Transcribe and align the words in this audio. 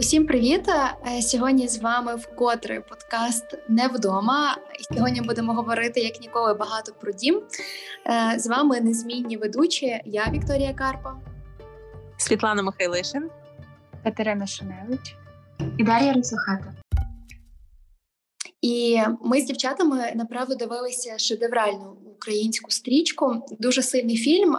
Усім 0.00 0.26
привіт! 0.26 0.68
Е, 1.06 1.22
сьогодні 1.22 1.68
з 1.68 1.78
вами 1.78 2.16
вкотре 2.16 2.80
подкаст 2.80 3.44
не 3.68 3.88
вдома. 3.88 4.56
Сьогодні 4.94 5.20
будемо 5.20 5.54
говорити 5.54 6.00
як 6.00 6.20
ніколи 6.20 6.54
багато 6.54 6.92
про 7.00 7.12
дім. 7.12 7.42
Е, 8.06 8.38
з 8.38 8.46
вами 8.46 8.80
незмінні 8.80 9.36
ведучі. 9.36 10.00
Я 10.04 10.30
Вікторія 10.30 10.74
Карпа, 10.74 11.16
Світлана 12.16 12.62
Михайлишин, 12.62 13.30
Катерина 14.04 14.46
Шуневич 14.46 15.16
і 15.78 15.84
Дар'я 15.84 16.12
Русухата. 16.12 16.74
І 18.62 19.00
ми 19.24 19.40
з 19.40 19.44
дівчатами 19.44 20.12
направду 20.14 20.54
дивилися 20.54 21.18
шедевральну 21.18 21.96
українську 22.20 22.70
стрічку. 22.70 23.46
Дуже 23.58 23.82
сильний 23.82 24.16
фільм. 24.16 24.56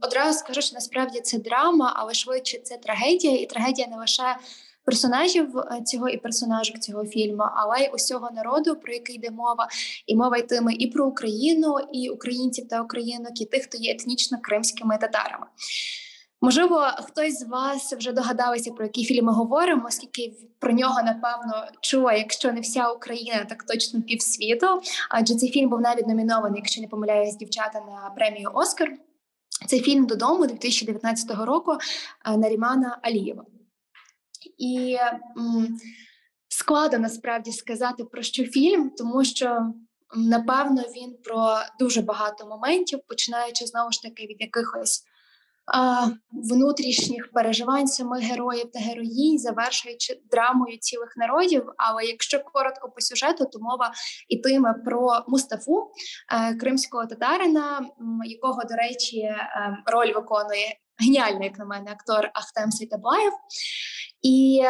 Одразу 0.00 0.38
скажу, 0.38 0.60
що 0.60 0.74
насправді 0.74 1.20
це 1.20 1.38
драма, 1.38 1.92
але 1.96 2.14
швидше 2.14 2.58
це 2.58 2.76
трагедія, 2.76 3.40
і 3.40 3.46
трагедія 3.46 3.88
не 3.88 3.96
лише 3.96 4.36
персонажів 4.84 5.58
е, 5.58 5.82
цього 5.86 6.08
і 6.08 6.16
персонажок 6.16 6.78
цього 6.78 7.06
фільму, 7.06 7.44
але 7.54 7.78
й 7.78 7.90
усього 7.94 8.30
народу, 8.34 8.76
про 8.76 8.92
який 8.92 9.16
йде 9.16 9.30
мова, 9.30 9.68
і 10.06 10.16
мова 10.16 10.36
йтиме 10.36 10.72
і 10.72 10.86
про 10.86 11.06
Україну, 11.06 11.76
і 11.92 12.08
українців 12.08 12.68
та 12.68 12.82
українок, 12.82 13.40
і 13.40 13.44
тих, 13.44 13.62
хто 13.62 13.78
є 13.78 13.92
етнічно 13.92 14.38
кримськими 14.42 14.98
татарами. 14.98 15.46
Можливо, 16.44 16.86
хтось 16.98 17.38
з 17.38 17.42
вас 17.42 17.92
вже 17.92 18.12
догадалися, 18.12 18.72
про 18.72 18.84
які 18.84 19.04
фільми 19.04 19.32
говоримо, 19.32 19.84
оскільки 19.88 20.32
про 20.58 20.72
нього 20.72 21.02
напевно 21.02 21.66
чує, 21.80 22.18
якщо 22.18 22.52
не 22.52 22.60
вся 22.60 22.90
Україна, 22.90 23.44
так 23.44 23.62
точно 23.62 24.02
півсвіту. 24.02 24.66
Адже 25.10 25.34
цей 25.34 25.50
фільм 25.50 25.70
був 25.70 25.80
навіть 25.80 26.06
номінований, 26.06 26.58
якщо 26.58 26.80
не 26.80 26.88
помиляюсь, 26.88 27.36
дівчата 27.36 27.80
на 27.80 28.12
премію 28.16 28.50
Оскар. 28.54 28.92
Цей 29.66 29.80
фільм 29.80 30.06
додому 30.06 30.46
2019 30.46 31.30
року 31.30 31.78
Нарімана 32.36 32.98
Алієва. 33.02 33.44
І 34.58 34.96
складно 36.48 36.98
насправді 36.98 37.52
сказати 37.52 38.04
про 38.04 38.22
що 38.22 38.44
фільм, 38.44 38.90
тому 38.90 39.24
що 39.24 39.72
напевно 40.16 40.82
він 40.82 41.16
про 41.24 41.56
дуже 41.78 42.02
багато 42.02 42.46
моментів, 42.46 43.00
починаючи 43.08 43.66
знову 43.66 43.92
ж 43.92 44.02
таки 44.02 44.22
від 44.22 44.40
якихось 44.40 45.04
внутрішніх 46.30 47.32
переживань 47.32 47.86
самих 47.86 48.24
героїв 48.24 48.70
та 48.72 48.80
героїнь, 48.80 49.38
завершуючи 49.38 50.20
драмою 50.30 50.78
цілих 50.78 51.16
народів. 51.16 51.64
Але 51.76 52.04
якщо 52.04 52.40
коротко 52.40 52.88
по 52.88 53.00
сюжету, 53.00 53.44
то 53.44 53.58
мова 53.58 53.92
йтиме 54.28 54.74
про 54.84 55.24
Мустафу 55.28 55.90
е, 56.32 56.54
кримського 56.54 57.06
татарина, 57.06 57.88
якого, 58.24 58.62
до 58.64 58.74
речі, 58.74 59.18
е, 59.18 59.36
роль 59.86 60.12
виконує 60.14 60.76
геніальний, 60.98 61.48
як 61.48 61.58
на 61.58 61.64
мене, 61.64 61.90
актор 61.90 62.30
Ахтем 62.34 62.70
Сейтаблаєв. 62.70 63.32
І 64.22 64.62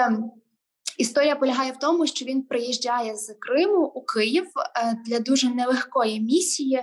Історія 0.98 1.36
полягає 1.36 1.72
в 1.72 1.76
тому, 1.76 2.06
що 2.06 2.24
він 2.24 2.42
приїжджає 2.42 3.16
з 3.16 3.34
Криму 3.38 3.92
у 3.94 4.02
Київ 4.02 4.46
е, 4.76 4.96
для 5.06 5.18
дуже 5.18 5.48
нелегкої 5.48 6.20
місії. 6.20 6.82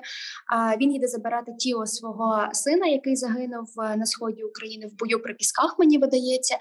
Він 0.81 0.93
їде 0.93 1.07
забирати 1.07 1.53
тіло 1.59 1.85
свого 1.85 2.47
сина, 2.51 2.87
який 2.87 3.15
загинув 3.15 3.67
е, 3.79 3.95
на 3.97 4.05
сході 4.05 4.43
України 4.43 4.87
в 4.87 4.97
бою 4.97 5.21
при 5.23 5.33
пісках. 5.33 5.75
Мені 5.79 5.97
видається, 5.97 6.57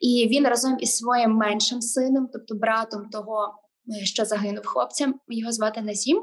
і 0.00 0.28
він 0.30 0.46
разом 0.46 0.76
із 0.80 0.96
своїм 0.96 1.30
меншим 1.30 1.80
сином, 1.80 2.28
тобто 2.32 2.54
братом 2.54 3.08
того 3.12 3.54
Е, 3.63 3.63
що 4.04 4.24
загинув 4.24 4.66
хлопцем, 4.66 5.20
його 5.28 5.52
звати 5.52 5.80
Назім, 5.80 6.22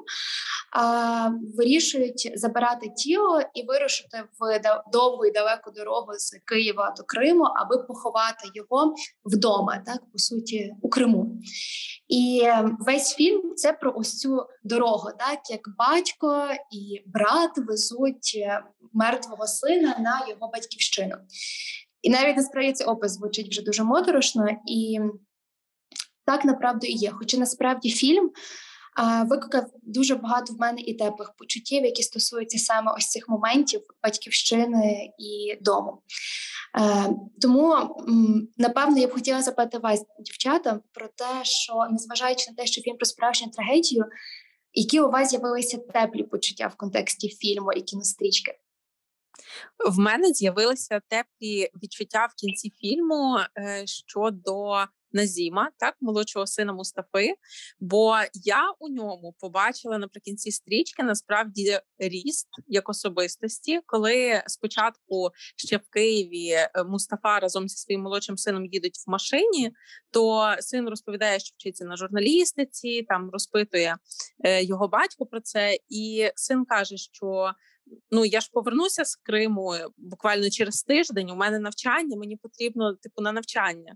вирішують 1.57 2.31
забирати 2.35 2.89
тіло 2.89 3.41
і 3.53 3.65
вирушити 3.65 4.23
в 4.39 4.61
довгу 4.93 5.25
і 5.25 5.31
далеку 5.31 5.71
дорогу 5.71 6.13
з 6.17 6.39
Києва 6.45 6.93
до 6.97 7.03
Криму, 7.03 7.43
аби 7.43 7.83
поховати 7.83 8.49
його 8.53 8.95
вдома, 9.25 9.83
так 9.85 10.01
по 10.11 10.17
суті, 10.17 10.73
у 10.81 10.89
Криму. 10.89 11.41
І 12.07 12.44
весь 12.79 13.16
фільм 13.16 13.55
це 13.55 13.73
про 13.73 13.94
ось 13.95 14.17
цю 14.17 14.45
дорогу, 14.63 15.09
так 15.19 15.39
як 15.50 15.61
батько 15.77 16.47
і 16.71 17.03
брат 17.05 17.51
везуть 17.67 18.31
е, 18.35 18.63
мертвого 18.94 19.47
сина 19.47 19.95
на 20.00 20.25
його 20.29 20.51
батьківщину. 20.53 21.16
І 22.01 22.09
навіть 22.09 22.38
насправді 22.38 22.73
цей 22.73 22.88
опис 22.88 23.11
звучить 23.11 23.50
вже 23.50 23.61
дуже 23.61 23.83
моторошно 23.83 24.47
і 24.67 25.00
так 26.31 26.46
направду 26.46 26.88
і 26.88 26.92
є. 26.92 27.12
Хоча 27.12 27.38
насправді 27.38 27.90
фільм 27.90 28.31
а, 28.96 29.24
викликав 29.24 29.66
дуже 29.84 30.16
багато 30.16 30.53
в 30.53 30.59
мене 30.59 30.81
і 30.81 30.94
теплих 30.94 31.34
почуттів, 31.38 31.86
які 31.86 32.03
стосуються 32.03 32.58
саме 32.58 32.94
ось 32.97 33.09
цих 33.09 33.30
моментів 33.30 33.81
батьківщини 34.03 35.14
і 35.18 35.58
дому. 35.62 36.02
Е, 36.80 37.09
Тому 37.42 37.75
напевно 38.58 38.97
я 38.97 39.08
б 39.08 39.14
хотіла 39.14 39.42
запитати 39.42 39.78
вас, 39.78 40.06
дівчата, 40.19 40.80
про 40.94 41.08
те, 41.08 41.44
що 41.44 41.74
незважаючи 41.92 42.52
на 42.52 42.56
те, 42.56 42.66
що 42.66 42.81
фільм 42.81 42.98
про 42.98 43.06
справжню 43.06 43.52
трагедію, 43.52 44.06
які 44.74 45.00
у 45.00 45.12
вас 45.12 45.30
з'явилися 45.30 45.78
теплі 45.78 46.24
почуття 46.24 46.68
в 46.68 46.75
контексті 46.75 47.30
фільму 47.30 47.72
і 47.72 47.81
кінострічки. 47.81 48.52
В 49.90 50.00
мене 50.00 50.34
з'явилися 50.34 51.02
теплі 51.08 51.69
відчуття 51.84 52.28
в 52.31 52.34
кінці 52.42 52.69
фільму 52.69 53.40
е, 53.58 53.84
щодо 53.88 54.86
Назіма, 55.13 55.72
так 55.77 55.95
молодшого 56.01 56.47
сина 56.47 56.73
Мустафи. 56.73 57.35
Бо 57.79 58.16
я 58.33 58.72
у 58.79 58.89
ньому 58.89 59.35
побачила 59.39 59.97
наприкінці 59.97 60.51
стрічки 60.51 61.03
насправді 61.03 61.79
ріст 61.99 62.47
як 62.67 62.89
особистості, 62.89 63.79
коли 63.85 64.44
спочатку 64.47 65.29
ще 65.55 65.77
в 65.77 65.89
Києві 65.89 66.50
е, 66.50 66.69
Мустафа 66.88 67.39
разом 67.39 67.69
зі 67.69 67.77
своїм 67.77 68.01
молодшим 68.01 68.38
сином 68.38 68.66
їдуть 68.66 68.97
в 69.07 69.09
машині, 69.09 69.71
то 70.11 70.55
син 70.59 70.89
розповідає, 70.89 71.39
що 71.39 71.53
вчиться 71.57 71.85
на 71.85 71.95
журналістиці, 71.95 73.05
там 73.09 73.29
розпитує 73.29 73.97
е, 74.45 74.63
його 74.63 74.88
батько 74.88 75.25
про 75.25 75.41
це, 75.41 75.77
і 75.89 76.29
син 76.35 76.66
каже, 76.66 76.97
що. 76.97 77.51
Ну, 78.11 78.25
я 78.25 78.41
ж 78.41 78.50
повернуся 78.53 79.05
з 79.05 79.16
Криму 79.16 79.73
буквально 79.97 80.50
через 80.50 80.83
тиждень. 80.83 81.29
У 81.29 81.35
мене 81.35 81.59
навчання, 81.59 82.17
мені 82.17 82.38
потрібно 82.38 82.94
типу 82.95 83.21
на 83.21 83.31
навчання. 83.31 83.95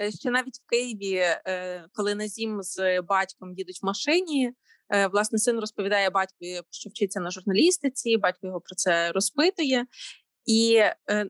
Е, 0.00 0.10
ще 0.10 0.30
навіть 0.30 0.56
в 0.56 0.70
Києві, 0.70 1.24
коли 1.44 1.88
коли 1.92 2.14
Назім 2.14 2.62
з 2.62 3.00
батьком 3.00 3.54
їдуть 3.56 3.82
в 3.82 3.86
машині, 3.86 4.52
е, 4.94 5.06
власне 5.06 5.38
син 5.38 5.60
розповідає 5.60 6.10
батькові, 6.10 6.60
що 6.70 6.90
вчиться 6.90 7.20
на 7.20 7.30
журналістиці, 7.30 8.16
батько 8.16 8.46
його 8.46 8.60
про 8.60 8.74
це 8.74 9.12
розпитує. 9.12 9.86
І 10.46 10.80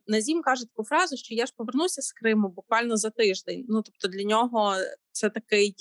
Назім 0.07 0.43
каже 0.43 0.65
таку 0.65 0.85
фразу, 0.85 1.17
що 1.17 1.35
я 1.35 1.47
ж 1.47 1.53
повернуся 1.57 2.03
з 2.03 2.13
Криму 2.13 2.49
буквально 2.49 2.97
за 2.97 3.11
тиждень. 3.11 3.65
Ну 3.69 3.83
тобто 3.83 4.09
для 4.09 4.25
нього 4.25 4.75
це 5.13 5.31
такий 5.31 5.77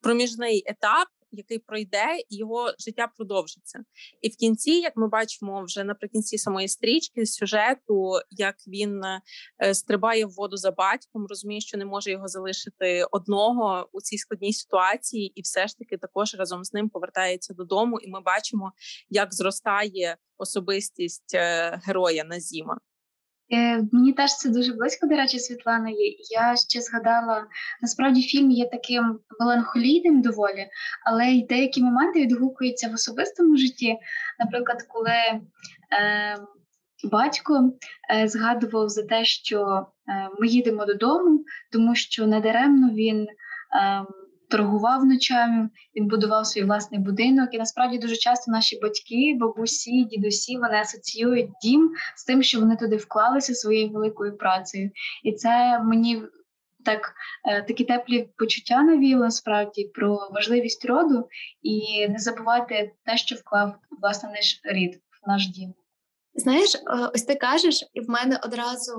проміжний 0.00 0.62
етап, 0.66 1.08
який 1.32 1.58
пройде, 1.58 2.06
і 2.28 2.36
його 2.36 2.72
життя 2.78 3.08
продовжиться. 3.16 3.84
І 4.20 4.28
в 4.28 4.36
кінці, 4.36 4.70
як 4.70 4.96
ми 4.96 5.08
бачимо, 5.08 5.64
вже 5.64 5.84
наприкінці 5.84 6.38
самої 6.38 6.68
стрічки 6.68 7.26
сюжету, 7.26 8.12
як 8.30 8.56
він 8.66 9.02
е, 9.04 9.74
стрибає 9.74 10.26
в 10.26 10.30
воду 10.30 10.56
за 10.56 10.70
батьком, 10.70 11.26
розуміє, 11.26 11.60
що 11.60 11.78
не 11.78 11.84
може 11.84 12.10
його 12.10 12.28
залишити 12.28 13.04
одного 13.10 13.88
у 13.92 14.00
цій 14.00 14.18
складній 14.18 14.52
ситуації, 14.52 15.32
і 15.34 15.42
все 15.42 15.66
ж 15.66 15.78
таки 15.78 15.96
також 15.96 16.34
разом 16.34 16.64
з 16.64 16.72
ним 16.72 16.88
повертається 16.88 17.54
додому. 17.54 18.00
І 18.00 18.08
ми 18.08 18.20
бачимо, 18.20 18.72
як 19.10 19.34
зростає 19.34 20.16
особистість 20.38 21.34
е, 21.34 21.80
героя 21.84 22.24
Назіма. 22.24 22.78
Е, 23.52 23.84
мені 23.92 24.12
теж 24.12 24.36
це 24.36 24.48
дуже 24.48 24.72
близько, 24.72 25.06
до 25.06 25.16
речі, 25.16 25.38
Світлана. 25.38 25.90
Я 26.30 26.56
ще 26.56 26.80
згадала, 26.80 27.46
насправді 27.82 28.22
фільм 28.22 28.50
є 28.50 28.68
таким 28.68 29.20
меланхолійним 29.40 30.22
доволі, 30.22 30.66
але 31.06 31.26
й 31.26 31.46
деякі 31.46 31.82
моменти 31.82 32.20
відгукуються 32.20 32.88
в 32.88 32.94
особистому 32.94 33.56
житті. 33.56 33.96
Наприклад, 34.38 34.82
коли 34.88 35.10
е, 35.10 35.40
батько 37.04 37.72
е, 38.14 38.28
згадував 38.28 38.88
за 38.88 39.02
те, 39.02 39.24
що 39.24 39.86
е, 40.08 40.28
ми 40.40 40.46
їдемо 40.46 40.84
додому, 40.84 41.44
тому 41.72 41.94
що 41.94 42.26
недаремно 42.26 42.88
він. 42.94 43.22
Е, 43.22 44.04
торгував 44.50 45.04
ночами, 45.04 45.68
він 45.96 46.08
будував 46.08 46.46
свій 46.46 46.62
власний 46.62 47.00
будинок. 47.00 47.48
І 47.52 47.58
насправді 47.58 47.98
дуже 47.98 48.16
часто 48.16 48.50
наші 48.50 48.78
батьки, 48.82 49.36
бабусі, 49.40 50.04
дідусі 50.04 50.56
вони 50.56 50.76
асоціюють 50.76 51.50
дім 51.62 51.90
з 52.16 52.24
тим, 52.24 52.42
що 52.42 52.60
вони 52.60 52.76
туди 52.76 52.96
вклалися 52.96 53.54
своєю 53.54 53.90
великою 53.90 54.36
працею. 54.36 54.90
І 55.24 55.32
це 55.32 55.78
мені 55.78 56.22
так 56.84 57.12
е, 57.48 57.62
такі 57.62 57.84
теплі 57.84 58.28
почуття 58.36 58.82
навіло 58.82 59.24
насправді 59.24 59.90
про 59.94 60.28
важливість 60.30 60.84
роду 60.84 61.28
і 61.62 62.08
не 62.08 62.18
забувати 62.18 62.92
те, 63.04 63.16
що 63.16 63.36
вклав 63.36 63.74
власне 64.00 64.28
наш 64.28 64.60
рід 64.64 64.94
в 64.94 65.28
наш 65.28 65.48
дім. 65.48 65.74
Знаєш, 66.34 66.74
е, 66.74 66.80
ось 67.14 67.22
ти 67.22 67.34
кажеш, 67.34 67.84
і 67.94 68.00
в 68.00 68.10
мене 68.10 68.40
одразу 68.44 68.92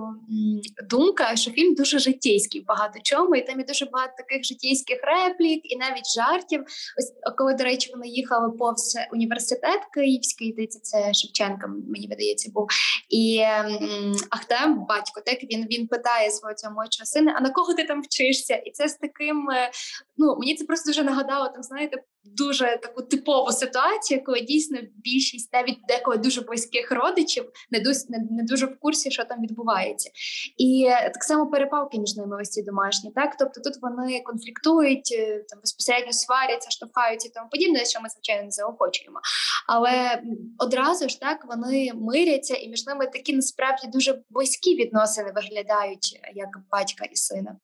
думка, 0.89 1.35
що 1.35 1.51
фільм 1.51 1.75
дуже 1.75 1.99
життєйський 1.99 2.61
в 2.61 2.65
багато 2.65 2.99
чому, 3.03 3.35
і 3.35 3.41
там 3.41 3.59
є 3.59 3.65
дуже 3.65 3.85
багато 3.85 4.13
таких 4.17 4.43
життєйських 4.43 4.99
реплік 5.03 5.61
і 5.63 5.77
навіть 5.77 6.13
жартів. 6.15 6.61
Ось 6.97 7.35
коли, 7.37 7.53
до 7.53 7.63
речі, 7.63 7.91
вони 7.93 8.07
їхали 8.07 8.51
повз 8.51 8.97
університет 9.13 9.79
Київський, 9.93 10.51
здається, 10.51 10.79
це 10.79 11.13
Шевченка, 11.13 11.67
мені 11.67 12.07
видається, 12.07 12.51
був. 12.53 12.67
І 13.09 13.41
Ахтем, 14.29 14.85
батько, 14.89 15.21
так 15.25 15.43
він 15.43 15.67
він 15.71 15.87
питає 15.87 16.31
свого 16.31 16.53
цього 16.53 16.73
молодшого 16.73 17.05
сина: 17.05 17.35
а 17.37 17.41
на 17.41 17.49
кого 17.49 17.73
ти 17.73 17.83
там 17.83 18.01
вчишся? 18.01 18.55
І 18.55 18.71
це 18.71 18.87
з 18.87 18.95
таким. 18.95 19.49
Е, 19.49 19.71
ну 20.17 20.37
мені 20.39 20.55
це 20.55 20.65
просто 20.65 20.89
дуже 20.89 21.03
нагадало 21.03 21.47
там, 21.47 21.63
знаєте, 21.63 21.97
дуже 22.24 22.80
таку 22.81 23.01
типову 23.01 23.51
ситуацію, 23.51 24.24
коли 24.24 24.42
дійсно 24.42 24.80
більшість 24.95 25.54
навіть 25.54 25.80
деколи 25.88 26.18
дуже 26.18 26.42
близьких 26.42 26.92
родичів 26.92 27.45
не 27.71 27.80
дуже, 27.80 28.00
не, 28.10 28.44
дуже 28.44 28.66
в 28.66 28.80
курсі, 28.80 29.12
що 29.12 29.25
там 29.25 29.42
відбувається, 29.42 30.10
і 30.57 30.89
так 31.13 31.24
само 31.24 31.48
перепалки 31.48 32.00
між 32.00 32.16
ними 32.16 32.44
ці 32.44 32.63
домашні. 32.63 33.12
Так, 33.16 33.36
тобто 33.39 33.62
тут 33.62 33.74
вони 33.81 34.21
конфліктують, 34.21 35.16
е, 35.19 35.45
там 35.50 35.60
безпосередньо 35.60 36.13
сваряться, 36.13 36.69
штовхаються 36.69 37.27
і 37.27 37.31
тому 37.31 37.50
подібне, 37.50 37.86
що 37.86 38.01
ми 38.01 38.10
звичайно 38.10 38.44
не 38.44 38.51
заохочуємо. 38.51 39.19
Але 39.68 40.22
одразу 40.57 41.10
ж 41.10 41.19
так 41.19 41.45
вони 41.45 41.92
миряться, 41.95 42.56
і 42.56 42.69
між 42.69 42.88
ними 42.88 43.07
такі 43.07 43.36
насправді 43.36 43.88
дуже 43.88 44.22
близькі 44.30 44.75
відносини 44.75 45.31
виглядають 45.36 46.19
як 46.36 46.50
батька 46.72 47.06
і 47.06 47.15
сина. 47.15 47.57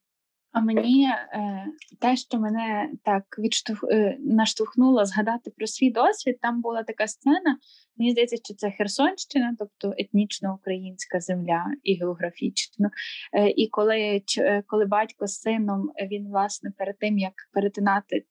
А 0.55 0.61
мені 0.61 1.07
е, 1.07 1.65
те, 2.01 2.15
що 2.15 2.39
мене 2.39 2.89
так 3.03 3.23
відштовх 3.39 3.83
е, 3.83 4.17
наштовхнуло 4.19 5.05
згадати 5.05 5.51
про 5.57 5.67
свій 5.67 5.91
досвід, 5.91 6.37
там 6.41 6.61
була 6.61 6.83
така 6.83 7.07
сцена. 7.07 7.57
Мені 7.97 8.11
здається, 8.11 8.35
що 8.35 8.53
це 8.53 8.71
Херсонщина, 8.71 9.55
тобто 9.59 9.93
етнічно 9.97 10.55
українська 10.55 11.19
земля 11.19 11.65
і 11.83 11.95
географічно. 11.95 12.89
Е, 13.33 13.49
і 13.49 13.67
коли 13.67 14.21
е, 14.37 14.63
коли 14.67 14.85
батько 14.85 15.27
з 15.27 15.41
сином 15.41 15.91
він 16.11 16.27
власне 16.27 16.71
перед 16.77 16.99
тим 16.99 17.17
як 17.17 17.33
перетинати 17.53 18.25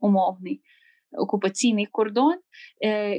умовний 0.00 0.62
окупаційний 1.18 1.86
кордон, 1.86 2.34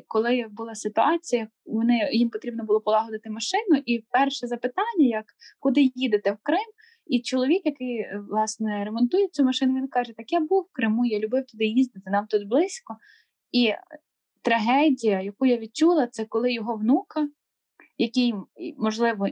коли 0.07 0.45
була 0.51 0.75
ситуація, 0.75 1.47
вони 1.65 2.09
їм 2.11 2.29
потрібно 2.29 2.63
було 2.63 2.81
полагодити 2.81 3.29
машину, 3.29 3.81
і 3.85 4.05
перше 4.11 4.47
запитання: 4.47 5.05
як 5.07 5.25
куди 5.59 5.91
їдете 5.95 6.31
в 6.31 6.37
Крим? 6.43 6.65
І 7.05 7.21
чоловік, 7.21 7.61
який 7.65 7.97
е, 7.97 8.23
власне 8.29 8.85
ремонтує 8.85 9.27
цю 9.27 9.43
машину, 9.43 9.75
він 9.75 9.87
каже: 9.87 10.13
Так 10.13 10.33
я 10.33 10.39
був 10.39 10.63
в 10.63 10.71
Криму, 10.71 11.05
я 11.05 11.19
любив 11.19 11.45
туди 11.45 11.65
їздити, 11.65 12.09
нам 12.09 12.27
тут 12.27 12.47
близько. 12.47 12.97
І 13.51 13.73
трагедія, 14.41 15.21
яку 15.21 15.45
я 15.45 15.57
відчула, 15.57 16.07
це 16.07 16.25
коли 16.25 16.53
його 16.53 16.75
внука, 16.75 17.29
який, 17.97 18.33
можливо, 18.77 19.27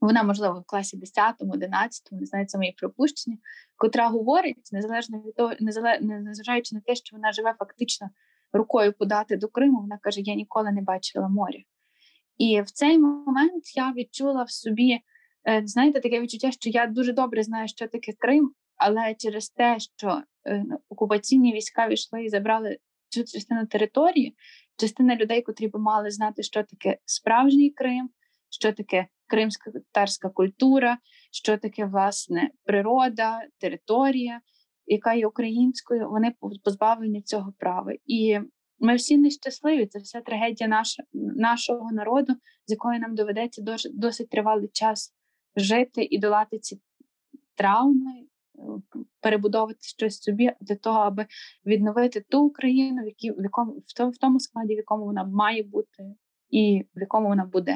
вона, 0.00 0.22
можливо, 0.22 0.60
в 0.60 0.64
класі 0.64 0.96
10, 0.96 1.34
11, 1.40 2.08
не 2.12 2.26
знаю, 2.26 2.46
це 2.46 2.58
мої 2.58 2.72
пропущення, 2.72 3.36
котра 3.76 4.08
говорить, 4.08 4.68
незалежно 4.72 5.18
від 5.18 5.34
того, 5.34 5.52
незважаючи 6.00 6.74
на 6.74 6.80
те, 6.80 6.94
що 6.94 7.16
вона 7.16 7.32
живе 7.32 7.54
фактично 7.58 8.10
рукою 8.52 8.92
подати 8.92 9.36
до 9.36 9.48
Криму, 9.48 9.80
вона 9.80 9.98
каже: 9.98 10.20
Я 10.20 10.34
ніколи 10.34 10.72
не 10.72 10.82
бачила 10.82 11.28
моря. 11.28 11.58
І 12.38 12.60
в 12.60 12.70
цей 12.70 12.98
момент 12.98 13.76
я 13.76 13.92
відчула 13.92 14.42
в 14.42 14.50
собі 14.50 15.00
знаєте, 15.64 16.00
таке 16.00 16.20
відчуття, 16.20 16.50
що 16.50 16.70
я 16.70 16.86
дуже 16.86 17.12
добре 17.12 17.42
знаю, 17.42 17.68
що 17.68 17.88
таке 17.88 18.12
Крим, 18.18 18.50
але 18.76 19.14
через 19.18 19.50
те, 19.50 19.76
що 19.78 20.22
е, 20.46 20.64
окупаційні 20.88 21.52
війська 21.52 21.88
війшли 21.88 22.24
і 22.24 22.28
забрали 22.28 22.78
цю 23.08 23.24
частину 23.24 23.66
території, 23.66 24.36
частина 24.76 25.16
людей, 25.16 25.42
котрі 25.42 25.68
би 25.68 25.78
мали 25.78 26.10
знати, 26.10 26.42
що 26.42 26.62
таке 26.62 26.98
справжній 27.04 27.70
Крим, 27.70 28.10
що 28.50 28.72
таке 28.72 29.06
кримська 29.26 29.70
татарська 29.70 30.28
культура, 30.28 30.98
що 31.32 31.56
таке 31.56 31.84
власне 31.84 32.50
природа, 32.64 33.40
територія, 33.58 34.40
яка 34.86 35.14
є 35.14 35.26
українською, 35.26 36.10
вони 36.10 36.32
позбавлені 36.64 37.22
цього 37.22 37.52
права. 37.58 37.92
І 38.06 38.38
ми 38.78 38.94
всі 38.94 39.16
нещасливі. 39.16 39.86
Це 39.86 39.98
вся 39.98 40.20
трагедія 40.20 40.68
наша, 40.68 41.02
нашого 41.36 41.92
народу, 41.92 42.34
з 42.66 42.70
якою 42.70 43.00
нам 43.00 43.14
доведеться 43.14 43.62
досить 43.94 44.28
тривалий 44.28 44.68
час 44.72 45.13
жити 45.56 46.08
і 46.10 46.18
долати 46.18 46.58
ці 46.58 46.80
травми, 47.54 48.12
е, 48.12 48.60
перебудовувати 49.20 49.78
щось 49.80 50.22
собі 50.22 50.52
для 50.60 50.76
того, 50.76 50.98
аби 50.98 51.26
відновити 51.66 52.24
ту 52.28 52.44
Україну, 52.44 53.02
в 53.02 53.06
якій 53.06 53.30
в 53.30 53.42
якому 53.42 53.72
в 54.12 54.18
тому 54.20 54.40
складі, 54.40 54.74
в 54.74 54.76
якому 54.76 55.04
вона 55.04 55.24
має 55.24 55.62
бути, 55.62 56.14
і 56.50 56.86
в 56.96 57.00
якому 57.00 57.28
вона 57.28 57.44
буде. 57.44 57.72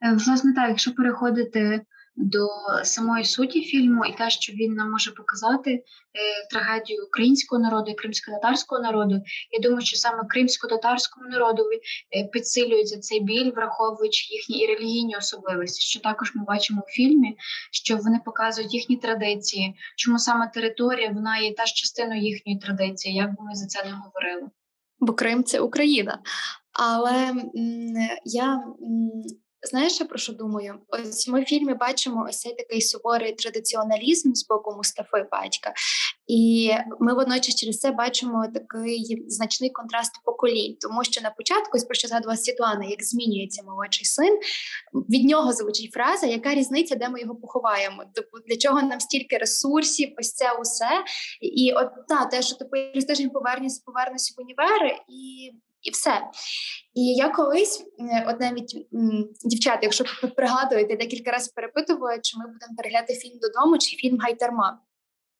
Е, 0.00 0.12
власне, 0.12 0.52
так, 0.52 0.68
якщо 0.68 0.94
переходити 0.94 1.86
до 2.18 2.48
самої 2.84 3.24
суті 3.24 3.62
фільму 3.62 4.04
і 4.04 4.12
те, 4.12 4.30
що 4.30 4.52
він 4.52 4.74
нам 4.74 4.90
може 4.90 5.10
показати 5.10 5.70
е, 5.70 5.82
трагедію 6.50 7.04
українського 7.06 7.62
народу 7.62 7.90
і 7.90 7.94
кримсько-татарського 7.94 8.82
народу. 8.82 9.22
Я 9.50 9.60
думаю, 9.62 9.80
що 9.80 9.96
саме 9.96 10.22
кримсько-татарському 10.28 11.28
народу 11.28 11.62
е, 12.16 12.24
підсилюється 12.24 12.98
цей 12.98 13.20
біль, 13.20 13.52
враховуючи 13.52 14.34
їхні 14.34 14.58
і 14.58 14.66
релігійні 14.66 15.16
особливості. 15.16 15.80
Що 15.80 16.00
також 16.00 16.34
ми 16.34 16.44
бачимо 16.44 16.82
у 16.86 16.90
фільмі, 16.90 17.36
що 17.72 17.96
вони 17.96 18.20
показують 18.24 18.74
їхні 18.74 18.96
традиції, 18.96 19.74
чому 19.96 20.18
саме 20.18 20.50
територія 20.54 21.10
вона 21.10 21.38
є 21.38 21.54
теж 21.54 21.72
частиною 21.72 22.22
їхньої 22.22 22.58
традиції, 22.58 23.14
як 23.14 23.28
би 23.28 23.44
ми 23.44 23.54
за 23.54 23.66
це 23.66 23.84
не 23.84 23.92
говорили. 23.92 24.50
Бо 25.00 25.12
Крим 25.12 25.44
це 25.44 25.60
Україна. 25.60 26.18
Але 26.72 27.34
я 28.24 28.64
Знаєш, 29.62 30.00
я 30.00 30.06
про 30.06 30.18
що 30.18 30.32
думаю? 30.32 30.74
Ось 30.88 31.28
ми 31.28 31.42
в 31.42 31.44
фільмі 31.44 31.74
бачимо 31.74 32.26
ось 32.28 32.38
цей 32.38 32.54
такий 32.54 32.82
суворий 32.82 33.32
традиціоналізм 33.32 34.34
з 34.34 34.46
боку 34.46 34.74
Мустафи 34.76 35.26
батька, 35.32 35.72
і 36.26 36.72
ми 37.00 37.14
водночас 37.14 37.54
через 37.54 37.78
це 37.78 37.90
бачимо 37.90 38.46
такий 38.54 39.24
значний 39.28 39.70
контраст 39.70 40.12
поколінь, 40.24 40.76
тому 40.80 41.04
що 41.04 41.20
на 41.20 41.30
початку, 41.30 41.78
про 41.86 41.94
що 41.94 42.08
згадувала 42.08 42.36
Світлана, 42.36 42.84
як 42.84 43.04
змінюється 43.04 43.62
молодший 43.62 44.04
син, 44.04 44.38
від 44.94 45.24
нього 45.24 45.52
звучить 45.52 45.92
фраза, 45.92 46.26
яка 46.26 46.54
різниця, 46.54 46.94
де 46.94 47.08
ми 47.08 47.20
його 47.20 47.34
поховаємо? 47.34 48.04
Тобто 48.14 48.38
для 48.48 48.56
чого 48.56 48.82
нам 48.82 49.00
стільки 49.00 49.38
ресурсів, 49.38 50.14
ось 50.18 50.34
це 50.34 50.52
усе. 50.52 51.04
І 51.40 51.72
от 51.72 51.88
та 52.08 52.24
те, 52.24 52.42
що 52.42 52.56
ти 52.56 52.64
через 52.92 53.04
тиждень 53.04 53.30
повернешся, 53.30 53.82
повернешся 53.86 54.34
в 54.36 54.40
універ, 54.40 55.04
і 55.08 55.52
і 55.88 55.90
все. 55.90 56.22
І 56.94 57.14
я 57.14 57.28
колись, 57.28 57.84
от 58.26 58.40
навіть 58.40 58.86
дівчата, 59.44 59.78
якщо 59.82 60.04
пригадуєте, 60.36 60.96
декілька 60.96 61.30
разів 61.30 61.54
перепитувала, 61.54 62.18
чи 62.18 62.38
ми 62.38 62.44
будемо 62.44 62.76
переглядати 62.76 63.14
фільм 63.14 63.38
додому, 63.38 63.78
чи 63.78 63.96
фільм 63.96 64.18
Гайтерма. 64.18 64.80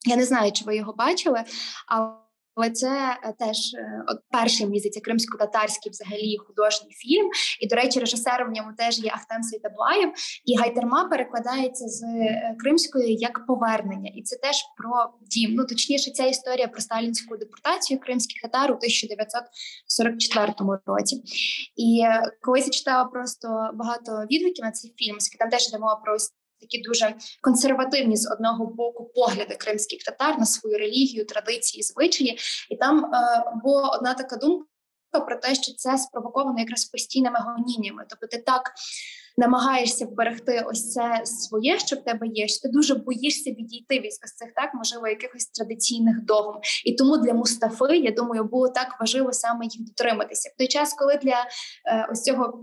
Я 0.06 0.16
не 0.16 0.24
знаю, 0.24 0.52
чи 0.52 0.64
ви 0.64 0.76
його 0.76 0.92
бачили, 0.92 1.44
але. 1.86 2.27
Але 2.58 2.70
це 2.70 3.18
е, 3.22 3.34
теж 3.38 3.74
е, 3.74 4.04
от 4.08 4.18
перший 4.30 4.66
місяць 4.66 5.00
кримсько-татарський 5.02 5.92
взагалі 5.92 6.36
художній 6.46 6.90
фільм. 6.90 7.30
І, 7.60 7.66
до 7.66 7.76
речі, 7.76 8.00
режисером 8.00 8.48
в 8.48 8.52
ньому 8.52 8.70
теж 8.78 8.98
є 8.98 9.10
Ахтем 9.14 9.42
Сейтаблаєв. 9.42 10.12
І 10.44 10.56
Гайтерма 10.56 11.08
перекладається 11.08 11.88
з 11.88 12.02
е, 12.02 12.56
кримської 12.58 13.16
як 13.16 13.46
повернення, 13.46 14.12
і 14.14 14.22
це 14.22 14.36
теж 14.36 14.56
про 14.76 15.12
дім. 15.30 15.54
Ну 15.54 15.64
точніше, 15.64 16.10
ця 16.10 16.26
історія 16.26 16.68
про 16.68 16.80
сталінську 16.80 17.36
депортацію 17.36 18.00
кримських 18.00 18.42
татар 18.42 18.72
у 18.72 18.74
1944 18.74 20.52
році. 20.86 21.22
І 21.76 22.04
колись 22.42 22.66
я 22.66 22.70
читала 22.70 23.04
просто 23.04 23.70
багато 23.74 24.26
відгуків 24.30 24.64
на 24.64 24.70
цей 24.70 24.94
фільм, 24.96 25.16
там 25.38 25.50
теж 25.50 25.68
йде 25.68 25.78
мова 25.78 26.00
про 26.04 26.16
такі 26.60 26.82
дуже 26.82 27.14
консервативні 27.42 28.16
з 28.16 28.32
одного 28.32 28.66
боку 28.66 29.10
погляди 29.14 29.56
кримських 29.56 30.02
татар 30.02 30.38
на 30.38 30.46
свою 30.46 30.78
релігію, 30.78 31.26
традиції, 31.26 31.82
звичаї, 31.82 32.38
і 32.70 32.76
там 32.76 33.04
е, 33.04 33.10
була 33.64 33.88
одна 33.88 34.14
така 34.14 34.36
думка 34.36 34.66
про 35.26 35.36
те, 35.36 35.54
що 35.54 35.74
це 35.74 35.98
спровоковано 35.98 36.58
якраз 36.58 36.84
постійними 36.84 37.38
гоніннями. 37.40 38.04
Тобто, 38.08 38.26
ти 38.26 38.42
так 38.46 38.72
намагаєшся 39.38 40.06
вберегти 40.06 40.64
ось 40.66 40.92
це 40.92 41.22
своє, 41.24 41.78
що 41.78 41.96
в 41.96 42.04
тебе 42.04 42.26
є, 42.26 42.48
що 42.48 42.62
ти 42.62 42.68
дуже 42.68 42.94
боїшся 42.94 43.50
відійти 43.50 43.98
від 43.98 44.12
ось 44.24 44.34
цих 44.36 44.52
так, 44.54 44.70
можливо, 44.74 45.08
якихось 45.08 45.46
традиційних 45.46 46.24
догм. 46.24 46.60
І 46.84 46.92
тому 46.92 47.18
для 47.18 47.34
Мустафи, 47.34 47.96
я 47.96 48.10
думаю, 48.10 48.44
було 48.44 48.68
так 48.68 48.96
важливо 49.00 49.32
саме 49.32 49.64
їх 49.64 49.86
дотриматися. 49.86 50.50
В 50.54 50.58
той 50.58 50.68
час, 50.68 50.94
коли 50.94 51.16
для 51.22 51.44
е, 51.86 52.08
ось 52.12 52.22
цього 52.22 52.60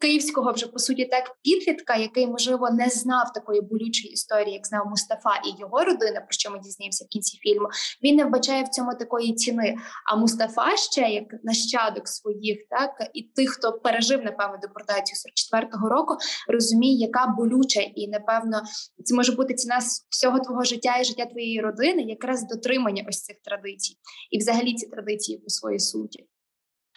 київського 0.00 0.52
вже 0.52 0.66
по 0.66 0.78
суті 0.78 1.04
так 1.04 1.36
підлітка, 1.42 1.96
який 1.96 2.26
можливо 2.26 2.70
не 2.70 2.88
знав 2.88 3.32
такої 3.32 3.60
болючої 3.60 4.12
історії, 4.12 4.54
як 4.54 4.66
знав 4.66 4.86
Мустафа 4.86 5.42
і 5.46 5.60
його 5.60 5.84
родина, 5.84 6.20
про 6.20 6.30
що 6.30 6.50
ми 6.50 6.58
дізнаємося 6.58 7.04
в 7.04 7.08
кінці 7.08 7.38
фільму, 7.38 7.68
він 8.02 8.16
не 8.16 8.24
вбачає 8.24 8.64
в 8.64 8.68
цьому 8.68 8.94
такої 8.94 9.34
ціни. 9.34 9.76
А 10.12 10.16
Мустафа 10.16 10.76
ще 10.76 11.00
як 11.00 11.24
нащадок 11.42 12.08
своїх, 12.08 12.58
так 12.70 12.90
і 13.14 13.22
тих, 13.22 13.50
хто 13.50 13.72
пережив 13.72 14.22
напевно 14.24 14.58
депортацію 14.62 15.16
44-го 15.54 15.88
року, 15.88 16.16
розуміє, 16.48 16.98
яка 16.98 17.26
болюча, 17.38 17.80
і 17.80 18.08
напевно 18.08 18.62
це 19.04 19.14
може 19.14 19.32
бути 19.32 19.54
ціна 19.54 19.78
всього 20.10 20.38
твого 20.38 20.64
життя 20.64 20.98
і 20.98 21.04
життя 21.04 21.26
твоєї 21.26 21.60
родини, 21.60 22.02
якраз 22.02 22.46
дотримання 22.48 23.04
ось 23.08 23.22
цих 23.22 23.36
традицій, 23.44 23.94
і 24.30 24.38
взагалі 24.38 24.74
ці 24.74 24.86
традиції 24.86 25.38
по 25.38 25.48
своїй 25.48 25.80
суті. 25.80 26.26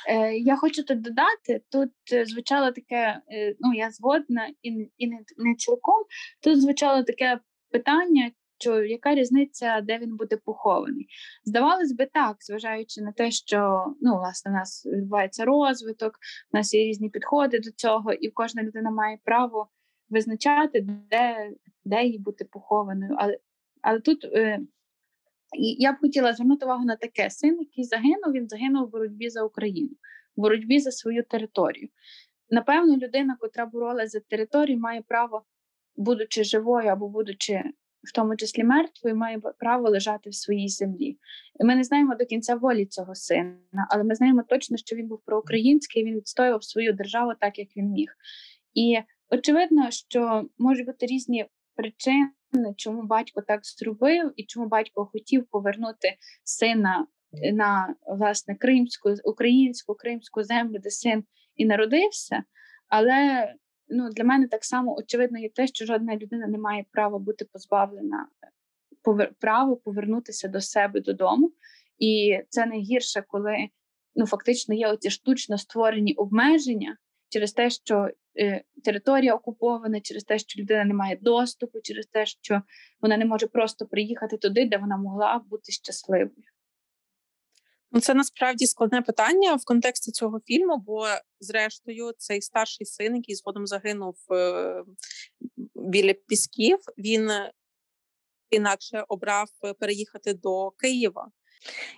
Е, 0.10 0.38
Я 0.38 0.56
хочу 0.56 0.84
тут 0.84 1.02
додати, 1.02 1.62
тут 1.70 1.92
е, 2.14 2.26
звучало 2.26 2.72
таке, 2.72 3.22
е, 3.32 3.56
ну 3.60 3.74
я 3.74 3.92
згодна 3.92 4.48
і 4.62 4.92
і 4.98 5.08
не, 5.08 5.20
не 5.38 5.56
цілком. 5.56 6.04
Тут 6.42 6.62
звучало 6.62 7.04
таке 7.04 7.40
питання, 7.72 8.32
що 8.58 8.84
яка 8.84 9.16
різниця, 9.16 9.82
де 9.82 9.98
він 9.98 10.18
буде 10.18 10.38
похований? 10.38 11.08
Здавалось 11.46 11.92
би, 11.92 12.06
так, 12.14 12.38
зважаючи 12.40 13.02
на 13.02 13.12
те, 13.12 13.32
що 13.32 13.86
ну, 14.02 14.16
власне, 14.16 14.52
у 14.52 14.54
нас 14.54 14.86
відбувається 14.86 15.46
розвиток, 15.46 16.20
у 16.54 16.58
нас 16.58 16.74
є 16.74 16.86
різні 16.86 17.10
підходи 17.10 17.60
до 17.60 17.72
цього, 17.72 18.14
і 18.14 18.30
кожна 18.30 18.64
людина 18.64 18.92
має 18.92 19.18
право 19.24 19.68
визначати, 20.10 20.82
де 20.82 21.52
де 21.86 22.04
їй 22.04 22.20
бути 22.20 22.46
похованою. 22.46 23.16
Але 23.18 23.38
але 23.82 24.00
тут 24.00 24.28
е, 25.56 25.76
я 25.80 25.94
б 25.94 25.96
хотіла 26.02 26.34
звернути 26.34 26.66
увагу 26.66 26.86
на 26.86 26.96
таке: 26.96 27.30
син, 27.30 27.58
який 27.60 27.84
загинув, 27.84 28.34
він 28.34 28.48
загинув 28.50 28.88
в 28.88 28.92
боротьбі 28.92 29.30
за 29.30 29.44
Україну, 29.44 29.90
в 30.36 30.42
боротьбі 30.42 30.80
за 30.80 30.92
свою 30.92 31.24
територію. 31.24 31.90
Напевно, 32.50 32.98
людина, 32.98 33.38
котра 33.40 33.66
боролася 33.66 34.08
за 34.08 34.20
територію, 34.20 34.80
має 34.80 35.02
право, 35.02 35.46
будучи 35.96 36.44
живою 36.44 36.90
або 36.90 37.10
будучи 37.10 37.64
в 38.04 38.12
тому 38.12 38.36
числі 38.36 38.64
мертвою, 38.64 39.16
має 39.16 39.40
право 39.60 39.90
лежати 39.90 40.30
в 40.30 40.36
своїй 40.36 40.70
землі. 40.70 41.18
Ми 41.60 41.76
не 41.76 41.84
знаємо 41.84 42.16
до 42.16 42.26
кінця 42.26 42.56
волі 42.56 42.86
цього 42.86 43.16
сина, 43.16 43.58
але 43.90 44.04
ми 44.04 44.16
знаємо 44.16 44.44
точно, 44.50 44.78
що 44.78 44.96
він 44.96 45.08
був 45.08 45.22
проукраїнський, 45.26 46.06
він 46.06 46.16
відстоював 46.16 46.64
свою 46.64 46.94
державу 46.94 47.32
так, 47.40 47.60
як 47.60 47.68
він 47.78 47.86
міг. 47.86 48.10
І 48.74 48.98
очевидно, 49.30 49.92
що 49.92 50.50
можуть 50.58 50.86
бути 50.86 51.06
різні 51.06 51.46
причини, 51.76 52.30
чому 52.76 53.04
батько 53.04 53.42
так 53.42 53.60
зробив, 53.66 54.34
і 54.36 54.44
чому 54.46 54.68
батько 54.68 55.06
хотів 55.06 55.46
повернути 55.46 56.16
сина 56.44 57.08
на 57.54 57.96
власне 58.08 58.56
кримську, 58.56 59.14
українську 59.24 59.96
кримську 59.96 60.44
землю, 60.44 60.80
де 60.80 60.90
син 60.90 61.24
і 61.56 61.66
народився. 61.66 62.44
Але 62.88 63.54
ну, 63.88 64.10
для 64.10 64.24
мене 64.24 64.48
так 64.48 64.66
само 64.66 64.96
очевидно 64.96 65.40
є 65.40 65.50
те, 65.50 65.68
що 65.68 65.86
жодна 65.86 66.18
людина 66.18 66.48
не 66.48 66.58
має 66.58 66.86
права 66.92 67.20
бути 67.20 67.46
позбавлена 67.46 68.28
повер... 69.02 69.34
право 69.40 69.76
повернутися 69.76 70.48
до 70.48 70.62
себе 70.62 71.02
додому. 71.02 71.52
І 72.00 72.40
це 72.50 72.66
найгірше, 72.66 73.24
коли 73.28 73.68
ну, 74.16 74.26
фактично 74.26 74.76
є 74.76 74.88
оці 74.88 75.10
штучно 75.10 75.58
створені 75.58 76.14
обмеження 76.14 76.98
через 77.30 77.54
те, 77.54 77.70
що 77.70 77.96
е, 77.98 78.14
територія 78.84 79.36
окупована, 79.36 80.02
через 80.02 80.24
те, 80.24 80.40
що 80.40 80.62
людина 80.62 80.86
не 80.86 80.94
має 80.94 81.16
доступу, 81.16 81.80
через 81.82 82.06
те, 82.06 82.26
що 82.26 82.62
вона 83.02 83.18
не 83.18 83.26
може 83.26 83.48
просто 83.48 83.86
приїхати 83.86 84.38
туди, 84.38 84.66
де 84.66 84.78
вона 84.78 84.98
могла 84.98 85.42
бути 85.50 85.72
щасливою. 85.72 86.44
Ну, 87.92 88.00
це 88.00 88.14
насправді 88.14 88.68
складне 88.68 89.02
питання 89.02 89.56
в 89.56 89.66
контексті 89.66 90.12
цього 90.12 90.40
фільму, 90.46 90.78
бо, 90.78 91.08
зрештою, 91.40 92.12
цей 92.18 92.42
старший 92.42 92.86
син, 92.86 93.16
який 93.16 93.36
згодом 93.36 93.68
загинув 93.68 94.16
е, 94.32 94.84
біля 95.76 96.14
Пісків, 96.14 96.80
він 96.98 97.30
інакше 98.50 99.06
обрав 99.08 99.50
переїхати 99.80 100.34
до 100.34 100.72
Києва. 100.72 101.32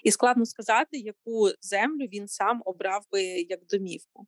І 0.03 0.11
складно 0.11 0.45
сказати, 0.45 0.97
яку 0.97 1.49
землю 1.61 2.05
він 2.05 2.27
сам 2.27 2.61
обрав 2.65 3.03
би 3.11 3.23
як 3.23 3.65
домівку. 3.65 4.27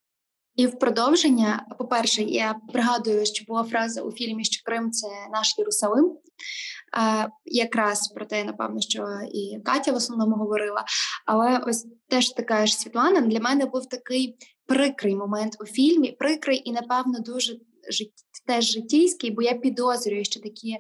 І 0.58 0.68
в 0.68 0.80
продовження, 0.80 1.66
по-перше, 1.78 2.24
я 2.24 2.56
пригадую, 2.74 3.26
що 3.26 3.46
була 3.48 3.64
фраза 3.64 4.02
у 4.02 4.12
фільмі, 4.12 4.44
що 4.44 4.64
Крим 4.66 4.92
це 4.92 5.08
наш 5.32 5.56
Єрусалим. 5.58 6.06
Е, 6.06 7.30
якраз 7.46 8.08
про 8.08 8.26
те, 8.26 8.44
напевно, 8.44 8.82
що 8.82 9.08
і 9.34 9.60
Катя 9.66 9.92
в 9.92 9.96
основному 9.96 10.36
говорила. 10.36 10.86
Але 11.26 11.58
ось 11.68 11.88
теж 12.08 12.30
така 12.30 12.66
ж 12.66 12.78
Світлана 12.78 13.22
для 13.22 13.40
мене 13.40 13.66
був 13.66 13.90
такий 13.90 14.38
прикрий 14.66 15.16
момент 15.16 15.58
у 15.60 15.66
фільмі, 15.66 16.12
прикрий 16.12 16.62
і, 16.66 16.72
напевно, 16.72 17.20
дуже 17.20 17.58
жит... 17.90 18.12
теж 18.48 18.66
життєйський, 18.66 19.32
бо 19.32 19.42
я 19.42 19.54
підозрюю, 19.54 20.26
що 20.26 20.40
такі 20.40 20.78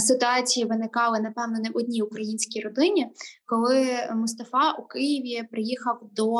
ситуації 0.00 0.66
виникали 0.66 1.20
напевно 1.20 1.58
не 1.58 1.70
в 1.70 1.76
одній 1.76 2.02
українській 2.02 2.60
родині, 2.60 3.06
коли 3.46 3.86
Мустафа 4.14 4.72
у 4.72 4.82
Києві 4.82 5.48
приїхав 5.50 6.00
до 6.12 6.36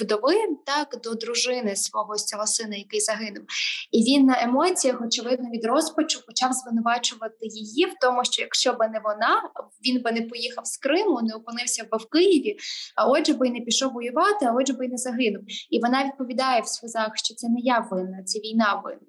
вдови, 0.00 0.34
так 0.66 1.00
до 1.04 1.14
дружини 1.14 1.76
свого 1.76 2.16
цього 2.16 2.46
сина, 2.46 2.76
який 2.76 3.00
загинув, 3.00 3.44
і 3.92 4.02
він 4.02 4.26
на 4.26 4.42
емоціях, 4.42 5.00
очевидно, 5.02 5.50
від 5.50 5.64
розпачу 5.64 6.26
почав 6.26 6.52
звинувачувати 6.52 7.46
її 7.46 7.86
в 7.86 7.92
тому, 8.00 8.24
що 8.24 8.42
якщо 8.42 8.72
би 8.72 8.88
не 8.88 9.00
вона, 9.04 9.42
він 9.86 10.02
би 10.02 10.12
не 10.12 10.22
поїхав 10.22 10.66
з 10.66 10.76
Криму, 10.76 11.20
не 11.22 11.34
опинився 11.34 11.84
би 11.92 11.98
в 11.98 12.08
Києві, 12.08 12.56
а 12.96 13.10
отже 13.10 13.34
би 13.34 13.48
й 13.48 13.50
не 13.50 13.60
пішов 13.60 13.92
воювати, 13.92 14.46
а 14.46 14.52
отже 14.52 14.72
би 14.72 14.86
й 14.86 14.88
не 14.88 14.96
загинув. 14.96 15.42
І 15.70 15.80
вона 15.80 16.04
відповідає 16.04 16.60
в 16.60 16.68
сльозах, 16.68 17.12
що 17.14 17.34
це 17.34 17.48
не 17.48 17.60
я 17.60 17.88
винна, 17.90 18.22
це 18.24 18.38
війна 18.38 18.82
винна. 18.84 19.00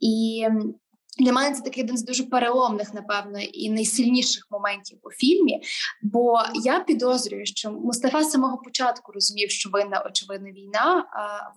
І 0.00 0.46
для 1.18 1.32
мене 1.32 1.54
це 1.54 1.62
такий 1.62 1.84
один 1.84 1.96
з 1.96 2.04
дуже 2.04 2.24
переломних, 2.24 2.94
напевно, 2.94 3.40
і 3.40 3.70
найсильніших 3.70 4.46
моментів 4.50 4.98
у 5.02 5.10
фільмі. 5.10 5.62
Бо 6.02 6.38
я 6.64 6.80
підозрюю, 6.80 7.46
що 7.46 7.70
Мустафа 7.70 8.22
з 8.22 8.30
самого 8.30 8.58
початку 8.58 9.12
розумів, 9.12 9.50
що 9.50 9.70
винна 9.70 10.02
очевидно 10.06 10.50
війна, 10.50 11.06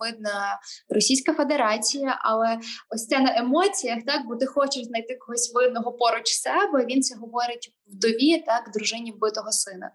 видна 0.00 0.60
Російська 0.88 1.34
Федерація. 1.34 2.18
Але 2.22 2.58
ось 2.90 3.06
це 3.06 3.20
на 3.20 3.36
емоціях, 3.36 3.98
так 4.06 4.26
бо 4.26 4.36
ти 4.36 4.46
хочеш 4.46 4.84
знайти 4.84 5.14
когось 5.14 5.54
винного 5.54 5.92
поруч 5.92 6.28
себе. 6.28 6.86
Він 6.86 7.02
це 7.02 7.16
говорить 7.16 7.72
вдові, 7.86 8.38
так 8.46 8.70
дружині 8.74 9.12
вбитого 9.12 9.52
сина. 9.52 9.90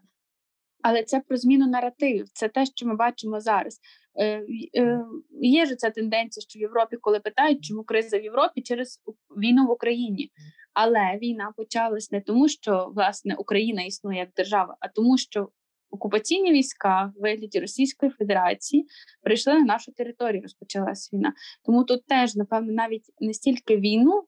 Але 0.81 1.03
це 1.03 1.19
про 1.19 1.37
зміну 1.37 1.67
наративів. 1.67 2.25
Це 2.33 2.49
те, 2.49 2.65
що 2.65 2.85
ми 2.87 2.95
бачимо 2.95 3.39
зараз. 3.39 3.79
Е, 4.15 4.45
е, 4.77 5.05
Є 5.41 5.65
ж 5.65 5.75
ця 5.75 5.89
тенденція, 5.89 6.41
що 6.49 6.59
в 6.59 6.61
Європі, 6.61 6.97
коли 7.01 7.19
питають, 7.19 7.65
чому 7.65 7.83
криза 7.83 8.19
в 8.19 8.23
Європі 8.23 8.61
через 8.61 9.01
війну 9.37 9.67
в 9.67 9.71
Україні. 9.71 10.31
Але 10.73 11.17
війна 11.21 11.53
почалась 11.57 12.11
не 12.11 12.21
тому, 12.21 12.49
що 12.49 12.91
власне 12.95 13.35
Україна 13.35 13.83
існує 13.83 14.19
як 14.19 14.29
держава, 14.35 14.77
а 14.79 14.87
тому, 14.87 15.17
що 15.17 15.49
окупаційні 15.91 16.51
війська 16.51 17.13
в 17.15 17.21
вигляді 17.21 17.59
Російської 17.59 18.11
Федерації 18.11 18.85
прийшли 19.21 19.53
на 19.53 19.65
нашу 19.65 19.91
територію. 19.91 20.41
Розпочалась 20.41 21.13
війна. 21.13 21.33
Тому 21.65 21.83
тут 21.83 22.05
теж, 22.05 22.35
напевно, 22.35 22.73
навіть 22.73 23.05
не 23.19 23.33
стільки 23.33 23.77
війну 23.77 24.23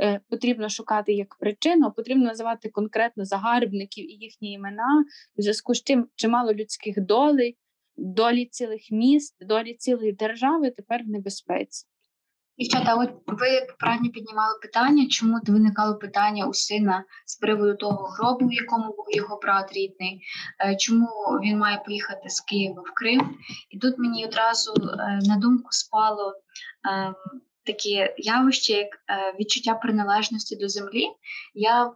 е, 0.00 0.20
потрібно 0.28 0.68
шукати 0.68 1.12
як 1.12 1.36
причину, 1.40 1.92
потрібно 1.92 2.24
називати 2.24 2.68
конкретно 2.68 3.24
загарбників 3.24 4.10
і 4.10 4.14
їхні 4.14 4.52
імена, 4.52 5.04
в 5.36 5.42
зв'язку 5.42 5.74
з 5.74 5.82
чим 5.82 6.08
чимало 6.14 6.52
людських 6.52 7.00
долей 7.00 7.56
долі 7.96 8.46
цілих 8.46 8.90
міст, 8.90 9.36
долі 9.40 9.74
цілої 9.74 10.12
держави 10.12 10.70
тепер 10.70 11.02
в 11.02 11.08
небезпеці. 11.08 11.86
Дівчата, 12.58 12.94
от 12.94 13.10
ви 13.26 13.66
правильно 13.78 14.10
піднімали 14.10 14.58
питання, 14.62 15.06
чому 15.08 15.38
виникало 15.46 15.94
питання 15.94 16.46
у 16.46 16.54
сина 16.54 17.04
з 17.26 17.36
приводу 17.36 17.74
того 17.74 18.06
гробу, 18.06 18.46
в 18.46 18.52
якому 18.52 18.84
був 18.84 19.06
його 19.08 19.40
брат 19.42 19.72
рідний, 19.72 20.20
е, 20.60 20.76
чому 20.76 21.06
він 21.42 21.58
має 21.58 21.82
поїхати 21.86 22.28
з 22.28 22.40
Києва 22.40 22.82
в 22.86 22.94
Крим? 22.94 23.38
І 23.70 23.78
тут 23.78 23.98
мені 23.98 24.26
одразу 24.26 24.74
е, 24.74 25.18
на 25.22 25.36
думку 25.36 25.68
спало 25.70 26.34
ем, 26.90 27.14
таке 27.64 28.14
явище, 28.18 28.72
як 28.72 28.88
е, 28.88 29.34
відчуття 29.40 29.74
приналежності 29.74 30.56
до 30.56 30.68
землі. 30.68 31.08
Я 31.54 31.92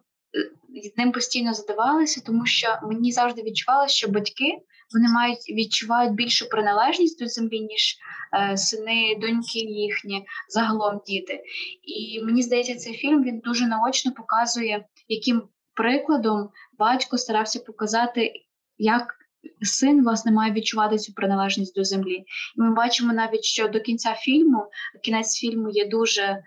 з 0.94 0.96
ним 0.96 1.12
постійно 1.12 1.54
задавалася, 1.54 2.22
тому 2.26 2.46
що 2.46 2.78
мені 2.82 3.12
завжди 3.12 3.42
відчувалося, 3.42 3.94
що 3.94 4.08
батьки 4.08 4.58
вони 4.94 5.08
мають 5.08 5.48
відчувають 5.50 6.12
більшу 6.12 6.48
приналежність 6.48 7.22
до 7.22 7.26
землі, 7.26 7.60
ніж 7.60 7.96
е, 8.32 8.56
сини, 8.56 9.16
доньки 9.20 9.58
їхні, 9.58 10.26
загалом 10.48 11.00
діти. 11.06 11.42
І 11.82 12.22
мені 12.24 12.42
здається, 12.42 12.76
цей 12.76 12.94
фільм 12.94 13.24
він 13.24 13.38
дуже 13.38 13.66
наочно 13.66 14.12
показує, 14.12 14.84
яким 15.08 15.42
прикладом 15.74 16.50
батько 16.78 17.18
старався 17.18 17.60
показати, 17.60 18.32
як 18.78 19.16
син 19.62 20.02
власне 20.02 20.32
має 20.32 20.52
відчувати 20.52 20.98
цю 20.98 21.12
приналежність 21.12 21.74
до 21.74 21.84
землі. 21.84 22.24
І 22.56 22.60
ми 22.60 22.74
бачимо 22.74 23.12
навіть, 23.12 23.44
що 23.44 23.68
до 23.68 23.80
кінця 23.80 24.14
фільму 24.14 24.66
кінець 25.02 25.38
фільму 25.38 25.70
є 25.70 25.88
дуже 25.88 26.22
е, 26.22 26.42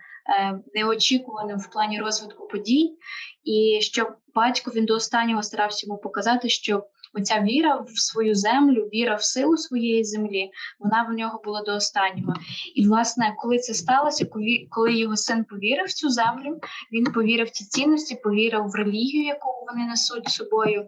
неочікуваним 0.73 1.57
в 1.57 1.69
плані 1.69 1.99
розвитку 1.99 2.47
подій, 2.47 2.97
і 3.43 3.79
що 3.81 4.15
батько 4.35 4.71
він 4.75 4.85
до 4.85 4.95
останнього 4.95 5.43
старався 5.43 5.87
йому 5.87 5.99
показати, 5.99 6.49
що 6.49 6.83
оця 7.13 7.39
віра 7.39 7.85
в 7.87 7.99
свою 7.99 8.35
землю, 8.35 8.89
віра 8.93 9.15
в 9.15 9.23
силу 9.23 9.57
своєї 9.57 10.03
землі, 10.03 10.51
вона 10.79 11.03
в 11.03 11.13
нього 11.13 11.41
була 11.45 11.61
до 11.61 11.75
останнього. 11.75 12.33
І, 12.75 12.87
власне, 12.87 13.35
коли 13.37 13.57
це 13.57 13.73
сталося, 13.73 14.25
коли 14.69 14.93
його 14.93 15.15
син 15.15 15.43
повірив 15.43 15.85
в 15.85 15.93
цю 15.93 16.09
землю, 16.09 16.59
він 16.91 17.03
повірив 17.03 17.47
в 17.47 17.51
ці 17.51 17.65
цінності, 17.65 18.15
повірив 18.23 18.63
в 18.67 18.75
релігію, 18.75 19.23
яку 19.23 19.65
вони 19.67 19.87
несуть 19.87 20.29
собою 20.29 20.87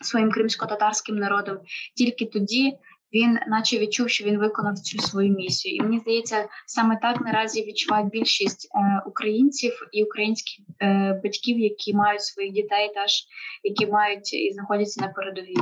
своїм 0.00 0.30
кримсько-татарським 0.30 1.16
народом. 1.16 1.58
Тільки 1.96 2.26
тоді 2.26 2.78
він, 3.14 3.38
наче 3.46 3.78
відчув, 3.78 4.08
що 4.08 4.24
він 4.24 4.38
виконав 4.38 4.78
цю 4.78 4.98
свою 4.98 5.32
місію. 5.32 5.76
І 5.76 5.82
мені 5.82 5.98
здається, 5.98 6.48
саме 6.66 6.98
так 7.02 7.20
наразі 7.20 7.64
відчувають 7.64 8.10
більшість 8.10 8.68
е, 8.74 9.02
українців 9.06 9.72
і 9.92 10.04
українських 10.04 10.66
е, 10.82 11.20
батьків, 11.24 11.58
які 11.58 11.94
мають 11.94 12.22
своїх 12.22 12.52
дітей, 12.52 12.92
теж 12.94 13.24
які 13.62 13.86
мають 13.86 14.34
і 14.34 14.52
знаходяться 14.52 15.00
на 15.00 15.08
передовій. 15.08 15.56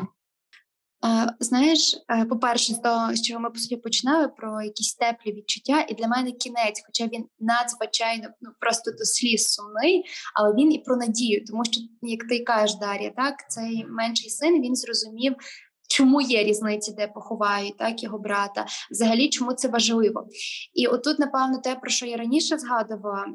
Знаєш, 1.41 2.05
е, 2.11 2.25
по-перше, 2.25 2.83
того, 2.83 3.15
з 3.15 3.23
чого 3.23 3.41
ми 3.41 3.51
по 3.51 3.59
суті 3.59 3.77
починали 3.77 4.29
про 4.29 4.63
якісь 4.63 4.95
теплі 4.95 5.33
відчуття, 5.33 5.87
і 5.89 5.95
для 5.95 6.09
мене 6.09 6.33
кінець, 6.33 6.83
хоча 6.87 7.07
він 7.07 7.25
надзвичайно 7.41 8.29
ну 8.41 8.51
просто 8.61 8.91
до 8.91 9.05
сліз 9.05 9.49
сумний, 9.49 10.05
але 10.35 10.55
він 10.55 10.73
і 10.73 10.79
про 10.79 10.97
надію, 10.97 11.45
тому 11.45 11.65
що 11.65 11.81
як 12.03 12.29
ти 12.29 12.45
кажеш, 12.45 12.79
Дар'я, 12.81 13.11
так 13.11 13.51
цей 13.51 13.85
менший 13.89 14.31
син 14.31 14.63
він 14.63 14.77
зрозумів 14.77 15.35
чому 15.99 16.21
є 16.21 16.45
різниці, 16.45 16.93
де 16.93 17.07
поховають 17.07 17.79
так 17.79 18.03
його 18.03 18.19
брата, 18.19 18.67
взагалі 18.91 19.29
чому 19.29 19.53
це 19.53 19.69
важливо. 19.69 20.27
І 20.75 20.87
отут, 20.87 21.19
напевно, 21.19 21.61
те, 21.65 21.75
про 21.75 21.91
що 21.91 22.07
я 22.07 22.17
раніше 22.17 22.59
згадувала, 22.59 23.27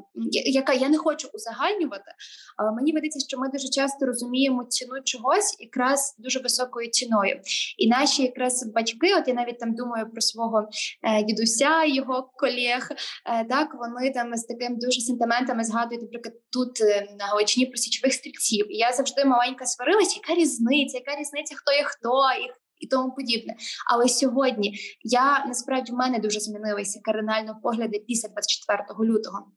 яка 0.46 0.74
я 0.74 0.90
не 0.90 0.98
хочу 0.98 1.28
узагальнювати, 1.34 2.12
але 2.58 2.72
мені 2.72 2.94
видається, 2.94 3.26
що 3.30 3.38
ми 3.40 3.50
дуже 3.50 3.70
часто 3.70 4.06
розуміємо 4.06 4.64
ціну 4.64 4.94
чогось 5.06 5.56
якраз 5.60 6.16
дуже 6.20 6.40
високою 6.40 6.90
ціною. 6.90 7.40
І 7.78 7.88
наші 7.88 8.24
якраз 8.24 8.72
батьки, 8.76 9.16
от 9.16 9.28
я 9.28 9.34
навіть 9.34 9.60
там 9.60 9.76
думаю 9.76 10.10
про 10.12 10.22
свого 10.22 10.68
е, 11.04 11.24
дідуся, 11.24 11.86
його 11.86 12.32
колег, 12.36 12.90
е, 12.92 13.46
так 13.46 13.68
вони 13.80 14.12
там 14.12 14.36
з 14.36 14.44
таким 14.44 14.78
дуже 14.78 15.02
сентиментами 15.02 15.64
згадують, 15.64 16.02
наприклад, 16.02 16.36
тут 16.52 16.82
е, 16.82 17.08
на 17.20 17.26
Галичині 17.26 17.66
про 17.66 17.78
січових 17.78 18.14
стрільців. 18.14 18.66
І 18.74 18.78
я 18.78 18.92
завжди 18.92 19.26
маленька 19.26 19.66
сварилася, 19.66 20.20
яка 20.28 20.42
різниця, 20.42 20.98
яка 20.98 21.22
різниця, 21.22 21.56
хто 21.56 21.72
є 21.72 21.84
хто 21.84 22.24
і 22.44 22.53
тому 22.88 23.12
подібне. 23.12 23.56
Але 23.92 24.10
сьогодні 24.10 24.80
я 25.04 25.46
насправді 25.46 25.92
в 25.92 25.96
мене 25.96 26.20
дуже 26.20 26.40
змінилися 26.40 27.00
кардинально 27.04 27.60
погляди 27.64 28.04
після 28.08 28.30
24 28.30 29.10
лютого. 29.12 29.48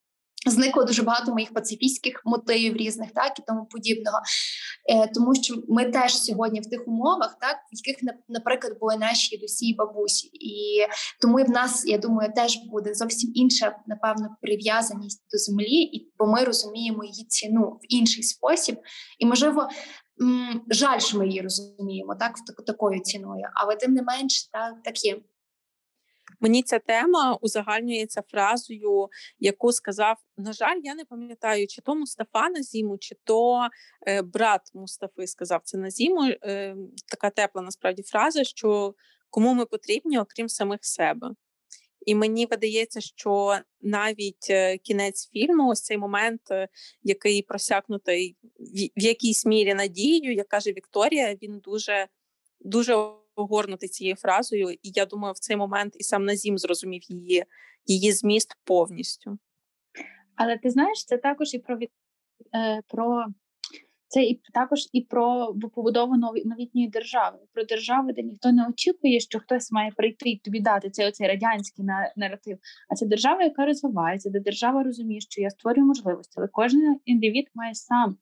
Зникло 0.47 0.85
дуже 0.85 1.02
багато 1.02 1.33
моїх 1.33 1.54
пацифістських 1.54 2.23
мотивів 2.25 2.76
різних, 2.76 3.11
так 3.11 3.38
і 3.38 3.42
тому 3.47 3.66
подібного, 3.66 4.18
Е, 4.88 5.09
тому 5.14 5.35
що 5.35 5.54
ми 5.68 5.85
теж 5.85 6.18
сьогодні 6.18 6.61
в 6.61 6.71
тих 6.71 6.88
умовах, 6.88 7.37
так 7.40 7.56
в 7.56 7.87
яких 7.87 8.02
наприклад 8.28 8.78
були 8.80 8.97
наші 8.97 9.37
дідусі 9.37 9.66
і 9.66 9.75
бабусі, 9.75 10.28
і 10.33 10.87
тому 11.21 11.40
і 11.40 11.45
в 11.45 11.50
нас, 11.50 11.87
я 11.87 11.99
думаю, 11.99 12.33
теж 12.37 12.59
буде 12.71 12.95
зовсім 12.95 13.30
інша, 13.35 13.76
напевно, 13.87 14.37
прив'язаність 14.42 15.25
до 15.33 15.38
землі, 15.38 15.80
і 15.83 16.12
бо 16.18 16.26
ми 16.26 16.45
розуміємо 16.45 17.04
її 17.04 17.25
ціну 17.25 17.62
в 17.62 17.80
інший 17.88 18.23
спосіб, 18.23 18.76
і 19.18 19.26
можливо 19.26 19.68
жаль, 20.68 20.99
що 20.99 21.18
ми 21.18 21.26
її 21.26 21.40
розуміємо 21.40 22.14
так 22.14 22.35
такою 22.66 23.00
ціною, 23.00 23.49
але 23.54 23.76
тим 23.76 23.92
не 23.92 24.02
менш, 24.02 24.49
так, 24.49 24.75
так 24.85 25.04
є. 25.04 25.20
Мені 26.40 26.62
ця 26.62 26.78
тема 26.78 27.38
узагальнюється 27.40 28.23
фразою, 28.30 29.08
яку 29.38 29.73
сказав: 29.73 30.16
на 30.37 30.52
жаль, 30.52 30.80
я 30.82 30.94
не 30.94 31.04
пам'ятаю, 31.04 31.66
чи 31.66 31.82
то 31.82 31.94
Мустафа 31.94 32.49
на 32.49 32.62
зіму, 32.62 32.99
чи 32.99 33.16
то 33.25 33.68
е, 34.08 34.23
брат 34.23 34.61
Мустафи 34.75 35.26
сказав 35.26 35.61
це 35.64 35.78
на 35.78 35.90
зіму. 35.90 36.25
Е, 36.25 36.76
така 37.11 37.30
тепла 37.30 37.62
насправді 37.62 38.02
фраза, 38.02 38.44
що 38.44 38.94
кому 39.30 39.54
ми 39.54 39.66
потрібні, 39.66 40.18
окрім 40.18 40.49
самих 40.49 40.85
себе. 40.85 41.30
І 42.06 42.14
мені 42.14 42.46
видається, 42.46 43.00
що 43.00 43.58
навіть 43.80 44.46
е, 44.50 44.78
кінець 44.78 45.30
фільму, 45.30 45.68
ось 45.68 45.82
цей 45.82 45.98
момент, 45.98 46.40
е, 46.50 46.68
який 47.02 47.42
просякнутий 47.42 48.36
в 48.96 49.02
якійсь 49.02 49.46
мірі 49.46 49.75
надією, 49.75 50.34
як 50.34 50.48
каже 50.48 50.70
Вікторія, 50.70 51.36
він 51.42 51.58
дуже 51.58 52.08
дуже 52.60 52.94
огорнутий 53.34 53.88
цією 53.88 54.16
фразою. 54.16 54.70
І 54.70 54.78
я 54.82 55.06
думаю, 55.06 55.34
в 55.34 55.38
цей 55.38 55.56
момент 55.56 55.96
і 55.96 56.02
сам 56.02 56.25
Назім 56.25 56.58
зрозумів 56.58 57.02
її, 57.08 57.44
її 57.86 58.12
зміст 58.12 58.56
повністю. 58.64 59.38
Але 60.36 60.58
ти 60.58 60.70
знаєш, 60.70 61.04
це 61.04 61.18
також 61.18 61.54
і 61.54 61.58
про 61.58 61.78
е, 62.54 62.82
про 62.88 63.25
це 64.08 64.22
і 64.22 64.40
також 64.54 64.80
і 64.92 65.00
про 65.00 65.54
побудову 65.75 66.16
новітньої 66.44 66.88
держави, 66.88 67.38
про 67.52 67.64
державу, 67.64 68.12
де 68.12 68.22
ніхто 68.22 68.52
не 68.52 68.68
очікує, 68.68 69.20
що 69.20 69.40
хтось 69.40 69.72
має 69.72 69.90
прийти 69.90 70.30
і 70.30 70.38
тобі 70.38 70.60
дати 70.60 70.90
цей 70.90 71.08
оцей 71.08 71.28
радянський 71.28 71.84
наратив. 72.16 72.58
А 72.88 72.94
це 72.94 73.06
держава, 73.06 73.42
яка 73.42 73.66
розвивається, 73.66 74.30
де 74.30 74.40
держава 74.40 74.82
розуміє, 74.82 75.20
що 75.20 75.40
я 75.40 75.50
створюю 75.50 75.86
можливості, 75.86 76.34
але 76.36 76.48
кожен 76.48 77.00
індивід 77.04 77.46
має 77.54 77.75
сам 77.75 78.16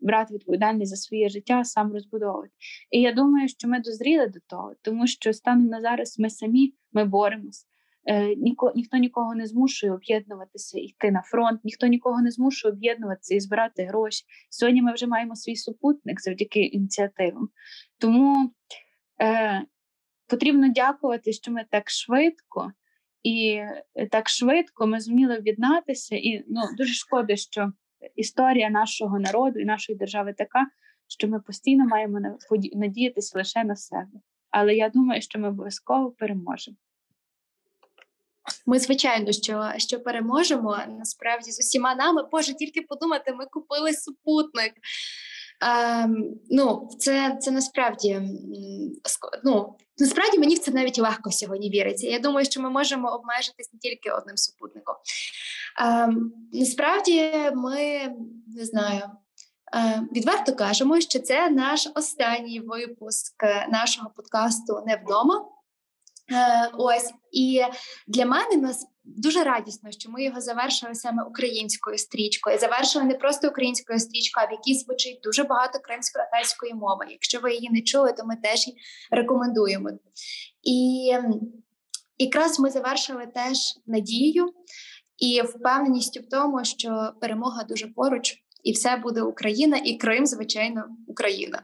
брати 0.00 0.34
відповідальність 0.34 0.90
за 0.90 0.96
своє 0.96 1.28
життя, 1.28 1.64
сам 1.64 1.92
розбудовувати. 1.92 2.52
І 2.90 3.00
я 3.00 3.12
думаю, 3.12 3.48
що 3.48 3.68
ми 3.68 3.80
дозріли 3.80 4.26
до 4.26 4.40
того, 4.46 4.72
тому 4.82 5.06
що 5.06 5.32
станом 5.32 5.66
на 5.66 5.80
зараз 5.80 6.18
ми 6.18 6.30
самі 6.30 6.74
ми 6.92 7.04
боремось. 7.04 7.66
Е, 8.06 8.34
ніко, 8.36 8.72
ніхто 8.74 8.96
нікого 8.96 9.34
не 9.34 9.46
змушує 9.46 9.92
об'єднуватися, 9.92 10.78
йти 10.78 11.10
на 11.10 11.22
фронт, 11.22 11.60
ніхто 11.64 11.86
нікого 11.86 12.22
не 12.22 12.30
змушує 12.30 12.74
об'єднуватися 12.74 13.34
і 13.34 13.40
збирати 13.40 13.84
гроші. 13.84 14.24
Сьогодні 14.50 14.82
ми 14.82 14.92
вже 14.92 15.06
маємо 15.06 15.36
свій 15.36 15.56
супутник 15.56 16.20
завдяки 16.20 16.60
ініціативам. 16.60 17.48
Тому 17.98 18.52
е, 19.22 19.62
потрібно 20.26 20.72
дякувати, 20.72 21.32
що 21.32 21.52
ми 21.52 21.64
так 21.70 21.90
швидко 21.90 22.72
і 23.22 23.60
е, 23.94 24.06
так 24.10 24.28
швидко 24.28 24.86
ми 24.86 25.00
зуміли 25.00 25.38
об'єднатися. 25.38 26.16
І 26.16 26.44
ну 26.48 26.60
дуже 26.78 26.94
шкода, 26.94 27.36
що 27.36 27.72
історія 28.16 28.70
нашого 28.70 29.18
народу 29.18 29.60
і 29.60 29.64
нашої 29.64 29.98
держави 29.98 30.34
така, 30.38 30.66
що 31.06 31.28
ми 31.28 31.40
постійно 31.40 31.84
маємо 31.86 32.20
надіятися 32.74 33.38
лише 33.38 33.64
на 33.64 33.76
себе. 33.76 34.20
Але 34.50 34.74
я 34.74 34.88
думаю, 34.88 35.22
що 35.22 35.38
ми 35.38 35.48
обов'язково 35.48 36.10
переможемо. 36.10 36.76
Ми, 38.66 38.78
звичайно, 38.78 39.32
що 39.32 39.72
що 39.76 40.00
переможемо 40.00 40.78
насправді 40.98 41.52
з 41.52 41.58
усіма 41.58 41.94
нами. 41.94 42.28
Боже, 42.32 42.54
тільки 42.54 42.82
подумати, 42.82 43.32
ми 43.32 43.46
купили 43.46 43.92
супутник. 43.92 44.72
Ем, 45.60 46.34
ну, 46.50 46.88
Це 46.98 47.38
це 47.40 47.50
насправді 47.50 48.20
ну, 49.44 49.76
насправді 49.98 50.38
мені 50.38 50.54
в 50.54 50.58
це 50.58 50.70
навіть 50.70 50.98
легко 50.98 51.30
сьогодні 51.30 51.70
віриться. 51.70 52.06
Я 52.06 52.18
думаю, 52.18 52.46
що 52.46 52.60
ми 52.60 52.70
можемо 52.70 53.08
обмежитись 53.08 53.72
не 53.72 53.78
тільки 53.78 54.10
одним 54.10 54.36
супутником. 54.36 54.94
Ем, 55.80 56.32
Насправді, 56.52 57.32
ми 57.54 58.08
не 58.56 58.64
знаю. 58.64 59.02
Е, 59.74 60.02
відверто 60.12 60.54
кажемо, 60.54 61.00
що 61.00 61.18
це 61.18 61.50
наш 61.50 61.88
останній 61.94 62.60
випуск 62.60 63.34
нашого 63.68 64.10
подкасту 64.16 64.82
не 64.86 64.96
вдома. 64.96 65.48
Е, 66.32 66.70
ось 66.78 67.12
і 67.32 67.62
для 68.06 68.26
мене 68.26 68.56
нас 68.56 68.86
дуже 69.04 69.44
радісно, 69.44 69.90
що 69.92 70.10
ми 70.10 70.24
його 70.24 70.40
завершили 70.40 70.94
саме 70.94 71.22
українською 71.22 71.98
стрічкою. 71.98 72.58
Завершили 72.58 73.04
не 73.04 73.14
просто 73.14 73.48
українською 73.48 73.98
стрічкою, 73.98 74.46
а 74.46 74.50
в 74.50 74.52
якій 74.52 74.74
звучить 74.74 75.20
дуже 75.22 75.44
багато 75.44 75.78
кримсько-татарської 75.78 76.74
мови. 76.74 77.06
Якщо 77.10 77.40
ви 77.40 77.54
її 77.54 77.70
не 77.70 77.82
чули, 77.82 78.12
то 78.12 78.24
ми 78.26 78.36
теж 78.36 78.66
її 78.66 78.78
рекомендуємо. 79.10 79.90
І 80.62 81.12
якраз 82.18 82.60
ми 82.60 82.70
завершили 82.70 83.26
теж 83.26 83.58
надією 83.86 84.46
і 85.18 85.42
впевненістю 85.42 86.20
в 86.20 86.28
тому, 86.28 86.64
що 86.64 87.12
перемога 87.20 87.64
дуже 87.64 87.86
поруч, 87.86 88.34
і 88.64 88.72
все 88.72 88.96
буде 88.96 89.22
Україна, 89.22 89.76
і 89.84 89.94
Крим, 89.96 90.26
звичайно, 90.26 90.84
Україна. 91.06 91.62